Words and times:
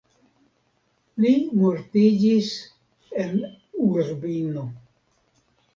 Li 1.25 1.33
mortiĝis 1.61 2.51
en 3.27 3.39
Urbino. 3.93 4.71